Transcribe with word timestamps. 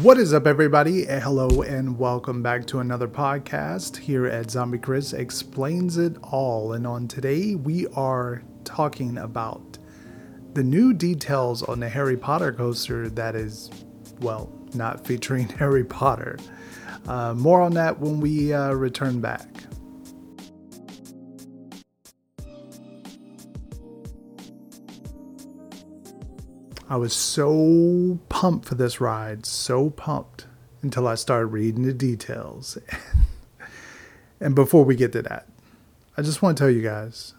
What 0.00 0.16
is 0.16 0.32
up, 0.32 0.46
everybody? 0.46 1.04
Hello, 1.04 1.60
and 1.60 1.98
welcome 1.98 2.42
back 2.42 2.64
to 2.68 2.78
another 2.78 3.06
podcast 3.06 3.98
here 3.98 4.26
at 4.26 4.50
Zombie 4.50 4.78
Chris 4.78 5.12
Explains 5.12 5.98
It 5.98 6.16
All. 6.22 6.72
And 6.72 6.86
on 6.86 7.08
today, 7.08 7.56
we 7.56 7.86
are 7.88 8.42
talking 8.64 9.18
about 9.18 9.76
the 10.54 10.62
new 10.62 10.94
details 10.94 11.62
on 11.62 11.80
the 11.80 11.90
Harry 11.90 12.16
Potter 12.16 12.54
coaster 12.54 13.10
that 13.10 13.34
is, 13.34 13.70
well, 14.20 14.50
not 14.72 15.06
featuring 15.06 15.48
Harry 15.58 15.84
Potter. 15.84 16.38
Uh, 17.06 17.34
more 17.34 17.60
on 17.60 17.74
that 17.74 18.00
when 18.00 18.18
we 18.18 18.54
uh, 18.54 18.72
return 18.72 19.20
back. 19.20 19.46
I 26.92 26.96
was 26.96 27.14
so 27.14 28.18
pumped 28.28 28.68
for 28.68 28.74
this 28.74 29.00
ride, 29.00 29.46
so 29.46 29.88
pumped 29.88 30.44
until 30.82 31.08
I 31.08 31.14
started 31.14 31.46
reading 31.46 31.84
the 31.84 31.94
details. 31.94 32.76
and 34.40 34.54
before 34.54 34.84
we 34.84 34.94
get 34.94 35.10
to 35.12 35.22
that, 35.22 35.48
I 36.18 36.20
just 36.20 36.42
want 36.42 36.58
to 36.58 36.62
tell 36.62 36.70
you 36.70 36.82
guys 36.82 37.32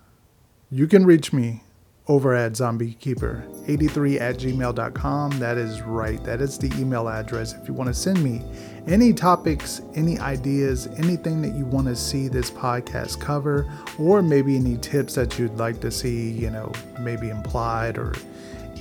you 0.71 0.87
can 0.87 1.05
reach 1.05 1.31
me 1.33 1.61
over 2.07 2.33
at 2.33 2.53
zombiekeeper83 2.53 4.19
at 4.19 4.37
gmail.com. 4.37 5.37
That 5.37 5.59
is 5.59 5.83
right. 5.83 6.23
That 6.23 6.41
is 6.41 6.57
the 6.57 6.75
email 6.81 7.07
address. 7.07 7.53
If 7.53 7.67
you 7.67 7.75
want 7.75 7.89
to 7.89 7.93
send 7.93 8.23
me 8.23 8.41
any 8.87 9.13
topics, 9.13 9.83
any 9.93 10.17
ideas, 10.17 10.87
anything 10.97 11.43
that 11.43 11.53
you 11.53 11.65
want 11.65 11.85
to 11.89 11.95
see 11.95 12.27
this 12.27 12.49
podcast 12.49 13.21
cover, 13.21 13.71
or 13.99 14.23
maybe 14.23 14.55
any 14.55 14.77
tips 14.77 15.13
that 15.13 15.37
you'd 15.37 15.57
like 15.57 15.79
to 15.81 15.91
see, 15.91 16.31
you 16.31 16.49
know, 16.49 16.71
maybe 16.99 17.29
implied 17.29 17.99
or 17.99 18.15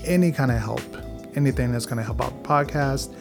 any 0.05 0.33
kind 0.33 0.51
of 0.51 0.59
help, 0.59 0.83
anything 1.37 1.73
that's 1.73 1.87
going 1.87 1.98
to 1.98 2.02
help 2.02 2.20
out 2.20 2.42
the 2.42 2.48
podcast, 2.48 3.15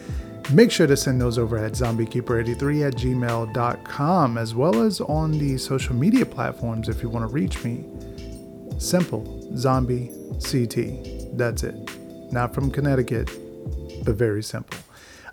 make 0.52 0.70
sure 0.70 0.86
to 0.86 0.96
send 0.96 1.20
those 1.20 1.38
over 1.38 1.58
at 1.58 1.72
zombiekeeper83 1.72 2.86
at 2.88 2.94
gmail.com, 2.94 4.38
as 4.38 4.54
well 4.54 4.82
as 4.82 5.00
on 5.02 5.32
the 5.32 5.56
social 5.58 5.94
media 5.94 6.26
platforms 6.26 6.88
if 6.88 7.02
you 7.02 7.08
want 7.08 7.28
to 7.28 7.32
reach 7.32 7.62
me. 7.64 7.84
Simple 8.78 9.56
Zombie 9.56 10.10
CT. 10.40 11.36
That's 11.36 11.62
it. 11.62 11.74
Not 12.32 12.54
from 12.54 12.70
Connecticut, 12.70 13.30
but 14.04 14.16
very 14.16 14.42
simple. 14.42 14.78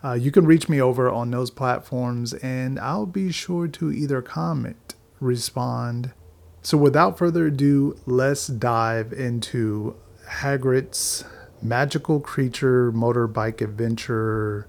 Uh, 0.03 0.13
you 0.13 0.31
can 0.31 0.45
reach 0.45 0.69
me 0.69 0.81
over 0.81 1.09
on 1.09 1.31
those 1.31 1.51
platforms, 1.51 2.33
and 2.35 2.79
I'll 2.79 3.05
be 3.05 3.31
sure 3.31 3.67
to 3.67 3.91
either 3.91 4.21
comment, 4.21 4.95
respond. 5.19 6.13
So, 6.61 6.77
without 6.77 7.17
further 7.17 7.47
ado, 7.47 7.97
let's 8.05 8.47
dive 8.47 9.11
into 9.11 9.95
Hagrid's 10.27 11.25
magical 11.61 12.19
creature 12.19 12.91
motorbike 12.91 13.61
adventure. 13.61 14.67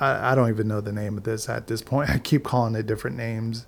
I, 0.00 0.32
I, 0.32 0.34
don't 0.34 0.48
even 0.48 0.68
know 0.68 0.80
the 0.80 0.92
name 0.92 1.16
of 1.16 1.24
this 1.24 1.48
at 1.48 1.66
this 1.66 1.82
point. 1.82 2.10
I 2.14 2.18
keep 2.18 2.44
calling 2.44 2.74
it 2.74 2.86
different 2.86 3.16
names. 3.16 3.66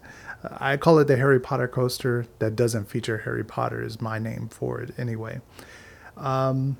I 0.61 0.77
call 0.77 0.99
it 0.99 1.07
the 1.07 1.17
Harry 1.17 1.41
Potter 1.41 1.69
coaster 1.69 2.27
that 2.39 2.55
doesn't 2.55 2.89
feature 2.89 3.19
Harry 3.19 3.45
Potter, 3.45 3.83
is 3.83 4.01
my 4.01 4.19
name 4.19 4.49
for 4.49 4.81
it 4.81 4.95
anyway. 4.97 5.41
Um, 6.17 6.77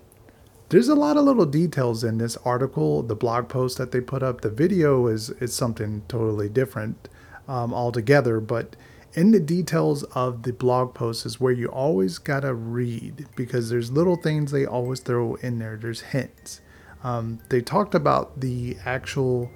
there's 0.69 0.89
a 0.89 0.95
lot 0.95 1.17
of 1.17 1.25
little 1.25 1.47
details 1.47 2.05
in 2.05 2.19
this 2.19 2.37
article, 2.39 3.03
the 3.03 3.17
blog 3.17 3.49
post 3.49 3.79
that 3.79 3.91
they 3.91 4.01
put 4.01 4.23
up. 4.23 4.43
The 4.43 4.51
video 4.51 5.07
is, 5.07 5.31
is 5.31 5.55
something 5.55 6.03
totally 6.09 6.49
different 6.49 7.09
um, 7.49 7.73
altogether, 7.73 8.39
but 8.39 8.77
in 9.15 9.31
the 9.31 9.41
details 9.41 10.03
of 10.05 10.43
the 10.43 10.53
blog 10.53 10.95
post 10.95 11.25
is 11.27 11.41
where 11.41 11.53
you 11.53 11.69
always 11.69 12.19
gotta 12.19 12.55
read 12.55 13.27
because 13.37 13.71
there's 13.71 13.91
little 13.91 14.17
things 14.17 14.51
they 14.51 14.67
always 14.67 15.01
throw 15.01 15.35
in 15.37 15.59
there. 15.59 15.77
There's 15.77 16.01
hints. 16.01 16.61
Um, 17.03 17.41
they 17.49 17.61
talked 17.61 17.95
about 17.95 18.41
the 18.41 18.77
actual 18.85 19.51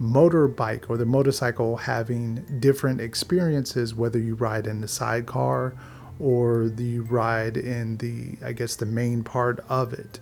motorbike 0.00 0.88
or 0.88 0.96
the 0.96 1.06
motorcycle 1.06 1.76
having 1.76 2.44
different 2.60 3.00
experiences, 3.00 3.94
whether 3.94 4.18
you 4.18 4.34
ride 4.34 4.66
in 4.66 4.80
the 4.80 4.88
sidecar 4.88 5.74
or 6.20 6.68
the 6.68 7.00
ride 7.00 7.56
in 7.56 7.96
the, 7.98 8.36
I 8.44 8.52
guess, 8.52 8.76
the 8.76 8.86
main 8.86 9.24
part 9.24 9.64
of 9.68 9.92
it. 9.92 10.20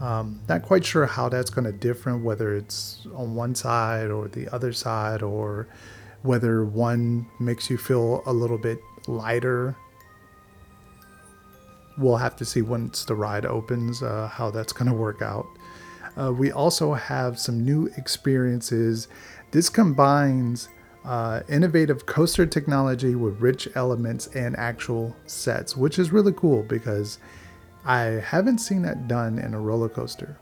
Um, 0.00 0.40
not 0.48 0.62
quite 0.62 0.84
sure 0.84 1.06
how 1.06 1.28
that's 1.28 1.50
going 1.50 1.66
to 1.66 1.72
differ, 1.72 2.16
whether 2.16 2.56
it's 2.56 3.06
on 3.14 3.34
one 3.34 3.54
side 3.54 4.10
or 4.10 4.28
the 4.28 4.48
other 4.48 4.72
side, 4.72 5.22
or 5.22 5.66
whether 6.22 6.64
one 6.64 7.26
makes 7.38 7.70
you 7.70 7.78
feel 7.78 8.22
a 8.26 8.32
little 8.32 8.58
bit 8.58 8.80
lighter. 9.06 9.76
We'll 11.98 12.16
have 12.16 12.36
to 12.36 12.44
see 12.44 12.62
once 12.62 13.04
the 13.04 13.14
ride 13.14 13.46
opens 13.46 14.02
uh, 14.02 14.28
how 14.28 14.50
that's 14.50 14.72
going 14.72 14.90
to 14.90 14.96
work 14.96 15.22
out. 15.22 15.46
Uh, 16.16 16.32
we 16.32 16.52
also 16.52 16.94
have 16.94 17.38
some 17.38 17.64
new 17.64 17.86
experiences. 17.96 19.08
This 19.50 19.68
combines 19.68 20.68
uh, 21.04 21.40
innovative 21.48 22.06
coaster 22.06 22.46
technology 22.46 23.14
with 23.14 23.40
rich 23.40 23.68
elements 23.74 24.26
and 24.28 24.56
actual 24.56 25.16
sets, 25.26 25.76
which 25.76 25.98
is 25.98 26.12
really 26.12 26.32
cool 26.32 26.62
because 26.62 27.18
I 27.84 28.02
haven't 28.02 28.58
seen 28.58 28.82
that 28.82 29.08
done 29.08 29.38
in 29.38 29.54
a 29.54 29.60
roller 29.60 29.88
coaster. 29.88 30.38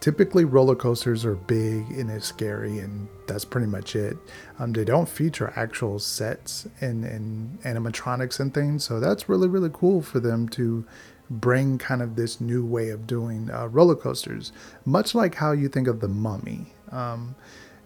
Typically, 0.00 0.44
roller 0.44 0.76
coasters 0.76 1.24
are 1.24 1.34
big 1.34 1.90
and 1.90 2.10
it's 2.10 2.26
scary, 2.26 2.78
and 2.78 3.08
that's 3.26 3.44
pretty 3.44 3.66
much 3.66 3.96
it. 3.96 4.16
Um, 4.58 4.72
they 4.72 4.84
don't 4.84 5.08
feature 5.08 5.52
actual 5.56 5.98
sets 5.98 6.68
and, 6.80 7.04
and 7.04 7.60
animatronics 7.62 8.38
and 8.38 8.52
things, 8.52 8.84
so 8.84 9.00
that's 9.00 9.28
really, 9.28 9.48
really 9.48 9.70
cool 9.72 10.02
for 10.02 10.20
them 10.20 10.48
to 10.50 10.84
bring 11.28 11.78
kind 11.78 12.02
of 12.02 12.14
this 12.14 12.40
new 12.40 12.64
way 12.64 12.90
of 12.90 13.06
doing 13.06 13.50
uh, 13.50 13.66
roller 13.66 13.96
coasters, 13.96 14.52
much 14.84 15.14
like 15.14 15.36
how 15.36 15.52
you 15.52 15.68
think 15.68 15.88
of 15.88 16.00
the 16.00 16.08
mummy. 16.08 16.66
Um, 16.92 17.34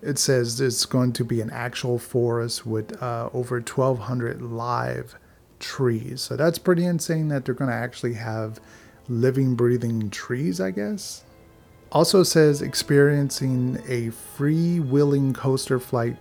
it 0.02 0.18
says 0.18 0.60
it's 0.60 0.86
going 0.86 1.12
to 1.14 1.24
be 1.24 1.40
an 1.40 1.50
actual 1.50 1.98
forest 1.98 2.66
with 2.66 3.00
uh, 3.02 3.28
over 3.32 3.56
1,200 3.56 4.42
live 4.42 5.14
trees. 5.58 6.22
So 6.22 6.36
that's 6.36 6.58
pretty 6.58 6.84
insane 6.84 7.28
that 7.28 7.44
they're 7.44 7.54
going 7.54 7.70
to 7.70 7.76
actually 7.76 8.14
have 8.14 8.60
living, 9.08 9.54
breathing 9.54 10.10
trees, 10.10 10.60
I 10.60 10.70
guess. 10.70 11.24
Also 11.92 12.22
says 12.22 12.62
experiencing 12.62 13.82
a 13.88 14.10
free 14.10 14.78
willing 14.78 15.32
coaster 15.32 15.80
flight 15.80 16.16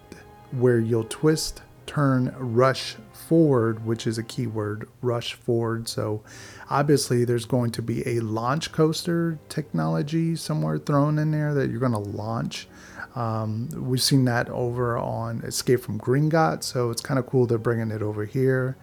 where 0.52 0.80
you'll 0.80 1.03
twist, 1.03 1.62
turn, 1.85 2.34
rush 2.40 2.96
forward, 3.13 3.85
which 3.85 4.08
is 4.08 4.18
a 4.18 4.24
keyword, 4.24 4.90
rush 5.03 5.35
forward. 5.35 5.88
So 5.88 6.24
obviously 6.72 7.24
there's 7.24 7.46
going 7.46 7.69
to 7.72 7.84
be 7.84 8.08
a 8.08 8.19
launch 8.22 8.72
coaster 8.72 9.38
technology 9.47 10.35
somewhere 10.35 10.79
thrown 10.79 11.19
in 11.19 11.29
there 11.29 11.53
that 11.53 11.69
you're 11.69 11.79
going 11.79 11.91
to 11.91 12.00
launch. 12.00 12.68
Um, 13.16 13.69
we've 13.75 14.02
seen 14.02 14.25
that 14.25 14.50
over 14.50 14.97
on 14.97 15.41
Escape 15.41 15.81
from 15.81 16.00
Gringotts, 16.00 16.63
so 16.63 16.90
it's 16.90 17.02
kind 17.02 17.19
of 17.19 17.28
cool 17.28 17.46
they're 17.46 17.58
bringing 17.59 17.91
it 17.91 18.02
over 18.02 18.25
here. 18.25 18.75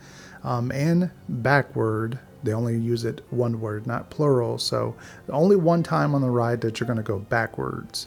Um, 0.46 0.70
and 0.70 1.10
backward, 1.28 2.20
they 2.44 2.52
only 2.52 2.78
use 2.78 3.04
it 3.04 3.20
one 3.30 3.60
word, 3.60 3.84
not 3.86 4.10
plural. 4.10 4.58
So 4.58 4.94
only 5.28 5.56
one 5.56 5.82
time 5.82 6.14
on 6.14 6.22
the 6.22 6.30
ride 6.30 6.60
that 6.60 6.78
you're 6.78 6.86
going 6.86 6.98
to 6.98 7.02
go 7.02 7.18
backwards. 7.18 8.06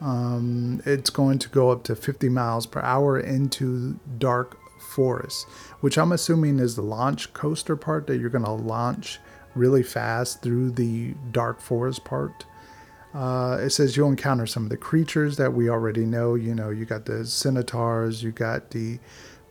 Um, 0.00 0.82
it's 0.86 1.10
going 1.10 1.38
to 1.40 1.48
go 1.50 1.70
up 1.70 1.84
to 1.84 1.94
50 1.94 2.30
miles 2.30 2.64
per 2.64 2.80
hour 2.80 3.20
into 3.20 4.00
dark 4.18 4.58
forest, 4.80 5.46
which 5.80 5.98
I'm 5.98 6.12
assuming 6.12 6.58
is 6.58 6.76
the 6.76 6.82
launch 6.82 7.32
coaster 7.34 7.76
part 7.76 8.06
that 8.06 8.16
you're 8.16 8.30
going 8.30 8.44
to 8.44 8.50
launch 8.50 9.18
really 9.54 9.82
fast 9.82 10.42
through 10.42 10.70
the 10.70 11.14
dark 11.30 11.60
forest 11.60 12.04
part. 12.04 12.46
Uh, 13.12 13.58
it 13.60 13.70
says 13.70 13.96
you'll 13.96 14.08
encounter 14.08 14.46
some 14.46 14.64
of 14.64 14.70
the 14.70 14.76
creatures 14.76 15.36
that 15.36 15.52
we 15.52 15.68
already 15.68 16.04
know. 16.04 16.34
You 16.34 16.54
know, 16.54 16.70
you 16.70 16.86
got 16.86 17.04
the 17.04 17.24
centaurs, 17.26 18.22
you 18.22 18.32
got 18.32 18.70
the 18.70 18.98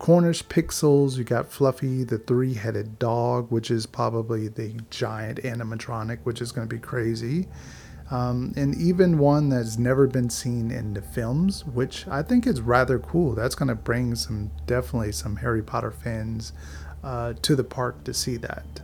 Cornish 0.03 0.47
pixies, 0.49 1.17
you 1.17 1.23
got 1.23 1.49
Fluffy, 1.49 2.03
the 2.03 2.17
three 2.17 2.53
headed 2.53 2.99
dog, 2.99 3.49
which 3.51 3.71
is 3.71 3.85
probably 3.85 4.49
the 4.49 4.75
giant 4.89 5.39
animatronic, 5.43 6.19
which 6.23 6.41
is 6.41 6.51
going 6.51 6.67
to 6.67 6.75
be 6.75 6.79
crazy 6.79 7.47
um, 8.11 8.53
and 8.55 8.75
even 8.75 9.17
one 9.17 9.49
that's 9.49 9.77
never 9.77 10.05
been 10.05 10.29
seen 10.29 10.69
in 10.69 10.93
the 10.93 11.01
films, 11.01 11.65
which 11.65 12.07
I 12.07 12.21
think 12.21 12.45
is 12.45 12.61
rather 12.61 12.99
cool. 12.99 13.33
That's 13.33 13.55
going 13.55 13.69
to 13.69 13.75
bring 13.75 14.13
some 14.15 14.51
definitely 14.67 15.13
some 15.13 15.37
Harry 15.37 15.63
Potter 15.63 15.91
fans 15.91 16.53
uh, 17.03 17.33
to 17.41 17.55
the 17.55 17.63
park 17.63 18.03
to 18.03 18.13
see 18.13 18.37
that. 18.37 18.81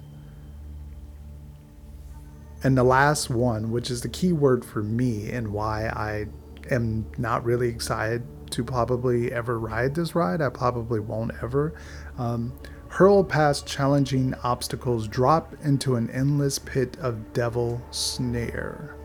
And 2.63 2.77
the 2.77 2.83
last 2.83 3.29
one, 3.29 3.71
which 3.71 3.91
is 3.91 4.01
the 4.01 4.09
key 4.09 4.33
word 4.33 4.65
for 4.65 4.81
me 4.81 5.29
and 5.31 5.53
why 5.53 5.87
I 5.89 6.25
am 6.71 7.05
not 7.17 7.45
really 7.45 7.69
excited 7.69 8.23
to 8.51 8.63
probably 8.63 9.31
ever 9.31 9.59
ride 9.59 9.95
this 9.95 10.15
ride, 10.15 10.41
I 10.41 10.49
probably 10.49 10.99
won't 10.99 11.31
ever. 11.41 11.73
Um, 12.17 12.53
hurl 12.87 13.23
past 13.23 13.65
challenging 13.65 14.33
obstacles, 14.43 15.07
drop 15.07 15.55
into 15.63 15.95
an 15.95 16.09
endless 16.09 16.59
pit 16.59 16.97
of 16.99 17.33
devil 17.33 17.81
snare. 17.91 18.95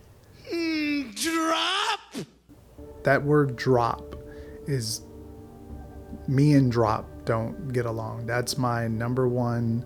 Drop 1.15 2.01
that 3.05 3.23
word 3.23 3.57
drop 3.57 4.17
is 4.67 5.03
me 6.27 6.55
and 6.55 6.73
drop 6.73 7.07
don't 7.25 7.73
get 7.73 7.87
along. 7.87 8.27
That's 8.27 8.59
my 8.59 8.89
number 8.89 9.29
one 9.29 9.85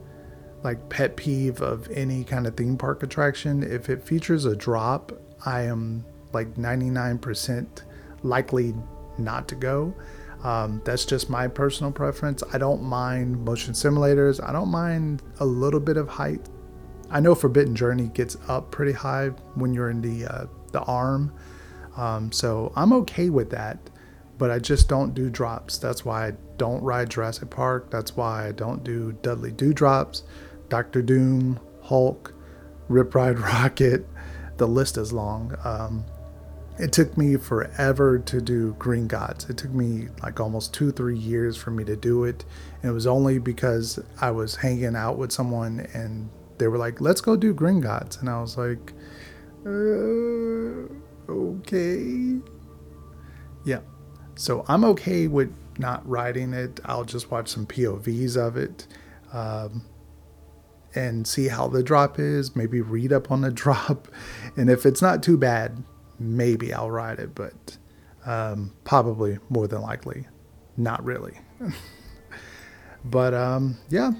like 0.62 0.88
pet 0.88 1.16
peeve 1.16 1.60
of 1.60 1.88
any 1.90 2.24
kind 2.24 2.46
of 2.46 2.56
theme 2.56 2.76
park 2.76 3.02
attraction. 3.02 3.62
If 3.62 3.88
it 3.88 4.02
features 4.02 4.44
a 4.44 4.56
drop, 4.56 5.12
I 5.44 5.62
am 5.62 6.04
like 6.32 6.54
99% 6.54 7.82
likely 8.22 8.74
not 9.18 9.48
to 9.48 9.54
go. 9.54 9.94
Um, 10.42 10.80
that's 10.84 11.04
just 11.04 11.28
my 11.28 11.48
personal 11.48 11.90
preference. 11.92 12.42
I 12.52 12.58
don't 12.58 12.82
mind 12.82 13.44
motion 13.44 13.74
simulators. 13.74 14.42
I 14.46 14.52
don't 14.52 14.68
mind 14.68 15.22
a 15.40 15.44
little 15.44 15.80
bit 15.80 15.96
of 15.96 16.08
height. 16.08 16.48
I 17.10 17.20
know 17.20 17.34
Forbidden 17.34 17.74
Journey 17.74 18.08
gets 18.08 18.36
up 18.48 18.70
pretty 18.70 18.92
high 18.92 19.28
when 19.54 19.72
you're 19.72 19.90
in 19.90 20.00
the 20.00 20.26
uh, 20.26 20.46
the 20.72 20.80
arm, 20.82 21.32
um, 21.96 22.30
so 22.30 22.72
I'm 22.76 22.92
okay 22.92 23.30
with 23.30 23.50
that. 23.50 23.78
But 24.36 24.50
I 24.50 24.58
just 24.60 24.88
don't 24.88 25.14
do 25.14 25.30
drops. 25.30 25.78
That's 25.78 26.04
why 26.04 26.28
I 26.28 26.32
don't 26.58 26.82
ride 26.82 27.10
Jurassic 27.10 27.50
Park. 27.50 27.90
That's 27.90 28.16
why 28.16 28.46
I 28.46 28.52
don't 28.52 28.84
do 28.84 29.16
Dudley 29.22 29.50
Do 29.50 29.72
Drops, 29.72 30.22
Doctor 30.68 31.02
Doom, 31.02 31.58
Hulk, 31.82 32.34
Rip 32.88 33.14
Ride 33.14 33.36
Rockit. 33.38 34.04
The 34.58 34.68
list 34.68 34.96
is 34.96 35.12
long. 35.12 35.56
Um, 35.64 36.04
it 36.78 36.92
took 36.92 37.16
me 37.18 37.36
forever 37.36 38.18
to 38.20 38.40
do 38.40 38.74
Gringotts. 38.74 39.50
It 39.50 39.56
took 39.56 39.72
me 39.72 40.08
like 40.22 40.38
almost 40.38 40.72
two, 40.72 40.92
three 40.92 41.18
years 41.18 41.56
for 41.56 41.70
me 41.70 41.84
to 41.84 41.96
do 41.96 42.24
it. 42.24 42.44
And 42.82 42.90
it 42.90 42.94
was 42.94 43.06
only 43.06 43.38
because 43.38 43.98
I 44.20 44.30
was 44.30 44.56
hanging 44.56 44.94
out 44.94 45.18
with 45.18 45.32
someone 45.32 45.86
and 45.92 46.30
they 46.58 46.68
were 46.68 46.78
like, 46.78 47.00
let's 47.00 47.20
go 47.20 47.36
do 47.36 47.52
Gringotts. 47.52 48.20
And 48.20 48.30
I 48.30 48.40
was 48.40 48.56
like, 48.56 48.92
uh, 49.66 50.86
okay. 51.32 52.38
Yeah. 53.64 53.80
So 54.36 54.64
I'm 54.68 54.84
okay 54.84 55.26
with 55.26 55.52
not 55.78 56.08
writing 56.08 56.52
it. 56.52 56.78
I'll 56.84 57.04
just 57.04 57.30
watch 57.30 57.48
some 57.48 57.66
POVs 57.66 58.36
of 58.36 58.56
it. 58.56 58.86
Um, 59.32 59.84
and 60.94 61.26
see 61.26 61.48
how 61.48 61.68
the 61.68 61.82
drop 61.82 62.18
is, 62.18 62.56
maybe 62.56 62.80
read 62.80 63.12
up 63.12 63.30
on 63.30 63.42
the 63.42 63.50
drop. 63.52 64.08
And 64.56 64.70
if 64.70 64.86
it's 64.86 65.02
not 65.02 65.22
too 65.22 65.36
bad, 65.36 65.82
maybe 66.18 66.72
I'll 66.72 66.90
ride 66.90 67.18
it, 67.18 67.34
but 67.34 67.76
um, 68.26 68.72
probably 68.84 69.38
more 69.48 69.68
than 69.68 69.82
likely, 69.82 70.26
not 70.76 71.04
really. 71.04 71.38
but 73.04 73.34
um, 73.34 73.78
yeah, 73.88 74.12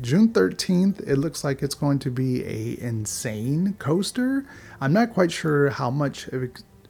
June 0.00 0.30
13th, 0.30 1.00
it 1.06 1.16
looks 1.16 1.44
like 1.44 1.62
it's 1.62 1.74
going 1.74 1.98
to 2.00 2.10
be 2.10 2.44
a 2.44 2.80
insane 2.80 3.74
coaster. 3.78 4.44
I'm 4.80 4.92
not 4.92 5.14
quite 5.14 5.30
sure 5.30 5.70
how 5.70 5.90
much 5.90 6.28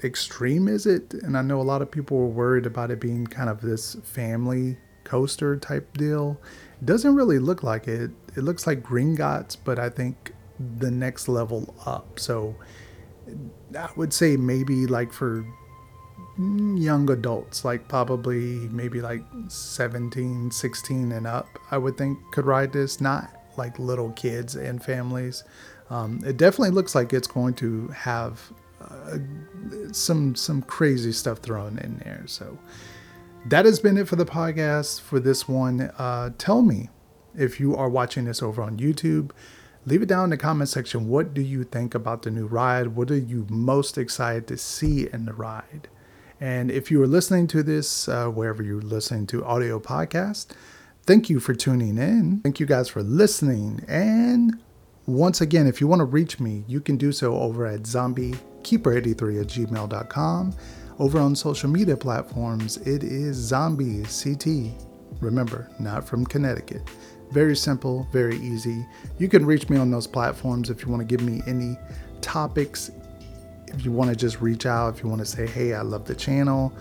extreme 0.03 0.69
is 0.69 0.87
it, 0.87 1.15
and 1.15 1.37
I 1.37 1.43
know 1.43 1.61
a 1.61 1.62
lot 1.62 1.83
of 1.83 1.91
people 1.91 2.17
were 2.17 2.27
worried 2.27 2.67
about 2.67 2.91
it 2.91 3.01
being 3.01 3.27
kind 3.27 3.51
of 3.51 3.61
this 3.61 3.97
family 4.03 4.79
coaster 5.05 5.56
type 5.56 5.97
deal. 5.97 6.41
It 6.81 6.87
doesn't 6.87 7.15
really 7.15 7.39
look 7.39 7.62
like 7.62 7.89
it. 7.89 8.11
It 8.37 8.43
looks 8.43 8.67
like 8.67 8.83
Gringotts, 8.83 9.56
but 9.62 9.79
I 9.79 9.91
think 9.91 10.33
the 10.79 10.91
next 10.91 11.29
level 11.29 11.75
up. 11.85 12.19
So 12.19 12.55
I 13.76 13.88
would 13.97 14.12
say 14.12 14.37
maybe 14.37 14.87
like 14.87 15.12
for 15.12 15.44
young 16.37 17.11
adults, 17.11 17.65
like 17.65 17.88
probably 17.88 18.69
maybe 18.71 19.00
like 19.00 19.23
17, 19.49 20.50
16 20.50 21.12
and 21.12 21.26
up, 21.26 21.47
I 21.71 21.79
would 21.79 21.97
think 21.97 22.19
could 22.32 22.47
ride 22.47 22.73
this, 22.73 23.00
not 23.00 23.31
like 23.56 23.79
little 23.79 24.11
kids 24.12 24.56
and 24.56 24.82
families. 24.82 25.44
Um, 25.91 26.21
it 26.25 26.37
definitely 26.37 26.71
looks 26.71 26.94
like 26.94 27.12
it's 27.12 27.29
going 27.29 27.55
to 27.55 27.88
have 27.88 28.41
uh, 28.81 29.19
some 29.93 30.35
some 30.35 30.62
crazy 30.62 31.12
stuff 31.12 31.38
thrown 31.38 31.79
in 31.79 31.99
there. 31.99 32.25
So 32.27 32.59
that 33.47 33.65
has 33.65 33.79
been 33.79 33.97
it 33.99 34.09
for 34.09 34.17
the 34.17 34.25
podcast 34.25 35.00
for 35.00 35.20
this 35.20 35.47
one. 35.47 35.93
Uh, 35.99 36.31
tell 36.38 36.62
me 36.62 36.88
if 37.37 37.61
you 37.61 37.77
are 37.77 37.88
watching 37.88 38.25
this 38.25 38.43
over 38.43 38.62
on 38.62 38.79
YouTube 38.79 39.31
leave 39.87 40.03
it 40.03 40.09
down 40.09 40.25
in 40.25 40.31
the 40.31 40.37
comment 40.37 40.69
section. 40.69 41.09
What 41.09 41.35
do 41.35 41.41
you 41.41 41.65
think 41.65 41.95
about 41.95 42.23
the 42.23 42.31
new 42.31 42.47
ride? 42.47 42.89
What 42.89 43.11
are 43.11 43.17
you 43.17 43.47
most 43.49 43.99
excited 43.99 44.47
to 44.49 44.57
see 44.57 45.09
in 45.13 45.27
the 45.27 45.33
ride? 45.33 45.89
And 46.41 46.71
if 46.71 46.91
you 46.91 47.03
are 47.03 47.07
listening 47.07 47.47
to 47.49 47.63
this, 47.63 48.09
uh, 48.09 48.27
wherever 48.29 48.63
you're 48.63 48.83
listening 48.83 49.27
to 49.29 49.45
audio 49.45 49.79
podcast, 49.79 50.49
thank 51.05 51.31
you 51.31 51.41
for 51.41 51.55
tuning 51.55 51.99
in. 51.99 52.41
Thank 52.43 52.61
you 52.61 52.67
guys 52.67 52.89
for 52.89 53.03
listening. 53.03 53.85
And 53.89 54.59
once 55.07 55.41
again, 55.41 55.67
if 55.67 55.81
you 55.81 55.87
want 55.87 56.01
to 56.01 56.05
reach 56.05 56.41
me, 56.41 56.65
you 56.67 56.81
can 56.81 56.97
do 56.97 57.13
so 57.13 57.35
over 57.37 57.67
at 57.67 57.83
zombiekeeper83 57.83 59.41
at 59.41 59.47
gmail.com. 59.47 60.55
Over 60.99 61.19
on 61.19 61.35
social 61.35 61.69
media 61.69 61.97
platforms, 61.97 62.77
it 62.79 63.03
is 63.03 63.37
zombie 63.37 64.03
CT. 64.05 64.94
Remember, 65.21 65.69
not 65.79 66.07
from 66.07 66.25
Connecticut. 66.27 66.83
Very 67.31 67.57
simple, 67.57 68.07
very 68.13 68.37
easy. 68.37 68.87
You 69.19 69.29
can 69.29 69.45
reach 69.45 69.69
me 69.69 69.77
on 69.77 69.91
those 69.91 70.07
platforms 70.07 70.71
if 70.71 70.83
you 70.83 70.89
want 70.89 71.01
to 71.01 71.07
give 71.07 71.25
me 71.25 71.43
any 71.47 71.77
topics. 72.21 72.91
If 73.69 73.85
you 73.85 73.93
want 73.93 74.11
to 74.11 74.17
just 74.17 74.41
reach 74.41 74.67
out, 74.67 74.97
if 74.97 75.03
you 75.03 75.09
want 75.09 75.21
to 75.21 75.27
say, 75.27 75.47
hey, 75.47 75.75
I 75.75 75.83
love 75.83 76.05
the 76.05 76.15
channel. 76.15 76.73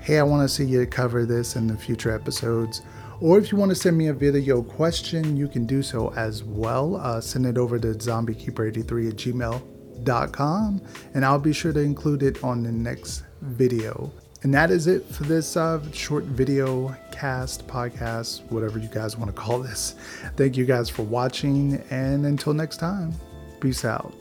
Hey, 0.00 0.18
I 0.18 0.22
want 0.22 0.48
to 0.48 0.54
see 0.54 0.64
you 0.64 0.86
cover 0.86 1.24
this 1.24 1.56
in 1.56 1.66
the 1.66 1.76
future 1.76 2.14
episodes. 2.14 2.82
Or 3.20 3.38
if 3.38 3.50
you 3.50 3.58
want 3.58 3.70
to 3.70 3.74
send 3.74 3.96
me 3.96 4.08
a 4.08 4.12
video 4.12 4.62
question, 4.62 5.36
you 5.36 5.48
can 5.48 5.64
do 5.64 5.82
so 5.82 6.12
as 6.14 6.44
well. 6.44 6.96
Uh, 6.96 7.20
send 7.20 7.46
it 7.46 7.56
over 7.56 7.78
to 7.78 7.88
zombiekeeper83 7.88 9.10
at 9.10 9.16
gmail.com 9.16 10.82
and 11.14 11.24
I'll 11.24 11.38
be 11.38 11.52
sure 11.52 11.72
to 11.72 11.80
include 11.80 12.22
it 12.22 12.44
on 12.44 12.62
the 12.62 12.72
next 12.72 13.24
video. 13.40 14.12
And 14.42 14.52
that 14.54 14.70
is 14.70 14.86
it 14.86 15.04
for 15.06 15.24
this 15.24 15.56
uh, 15.56 15.80
short 15.92 16.24
video 16.24 16.94
cast, 17.10 17.66
podcast, 17.66 18.42
whatever 18.50 18.78
you 18.78 18.88
guys 18.88 19.16
want 19.16 19.34
to 19.34 19.40
call 19.40 19.58
this. 19.58 19.94
Thank 20.36 20.56
you 20.56 20.64
guys 20.64 20.88
for 20.88 21.02
watching, 21.02 21.82
and 21.90 22.26
until 22.26 22.52
next 22.52 22.76
time, 22.76 23.14
peace 23.60 23.84
out. 23.84 24.12